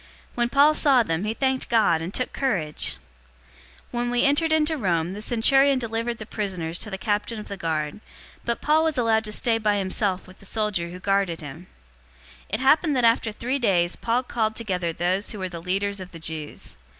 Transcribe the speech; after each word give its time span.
When 0.33 0.49
Paul 0.49 0.73
saw 0.73 1.03
them, 1.03 1.25
he 1.25 1.35
thanked 1.35 1.69
God, 1.69 2.01
and 2.01 2.11
took 2.11 2.33
courage. 2.33 2.93
028:016 3.91 3.91
When 3.91 4.09
we 4.09 4.23
entered 4.23 4.51
into 4.51 4.75
Rome, 4.75 5.13
the 5.13 5.21
centurion 5.21 5.77
delivered 5.77 6.17
the 6.17 6.25
prisoners 6.25 6.79
to 6.79 6.89
the 6.89 6.97
captain 6.97 7.39
of 7.39 7.49
the 7.49 7.55
guard, 7.55 7.99
but 8.43 8.61
Paul 8.61 8.83
was 8.83 8.97
allowed 8.97 9.25
to 9.25 9.31
stay 9.31 9.59
by 9.59 9.77
himself 9.77 10.25
with 10.25 10.39
the 10.39 10.45
soldier 10.47 10.89
who 10.89 10.99
guarded 10.99 11.39
him. 11.39 11.67
028:017 12.47 12.47
It 12.49 12.59
happened 12.61 12.95
that 12.95 13.05
after 13.05 13.31
three 13.31 13.59
days 13.59 13.95
Paul 13.95 14.23
called 14.23 14.55
together 14.55 14.91
those 14.91 15.29
who 15.29 15.37
were 15.37 15.49
the 15.49 15.61
leaders 15.61 15.99
of 15.99 16.09
the 16.13 16.17
Jews. 16.19 16.77